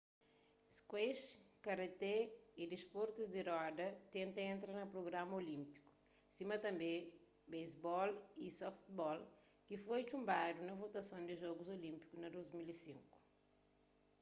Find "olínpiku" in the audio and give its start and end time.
5.41-5.87, 11.77-12.13